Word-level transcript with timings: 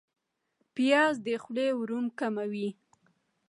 پیاز 0.75 1.15
د 1.25 1.27
خولې 1.43 1.67
ورم 1.79 2.05
کموي 2.19 2.69